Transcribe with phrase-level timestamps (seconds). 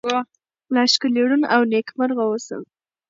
[0.73, 2.59] لا ښکلې، ړون، او نکيمرغه اوسه👏